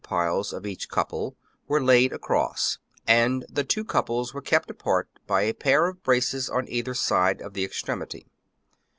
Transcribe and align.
piles 0.03 0.51
of 0.51 0.65
each 0.65 0.89
couple, 0.89 1.37
were 1.67 1.79
laid 1.79 2.11
across; 2.11 2.79
and 3.05 3.45
the 3.47 3.63
two 3.63 3.85
couples 3.85 4.33
were 4.33 4.41
kept 4.41 4.67
apart 4.71 5.07
by 5.27 5.43
a 5.43 5.53
pair 5.53 5.85
of 5.87 6.01
braces 6.01 6.49
on 6.49 6.67
either 6.67 6.95
side 6.95 7.39
at 7.39 7.53
the 7.53 7.63
extremity. 7.63 8.25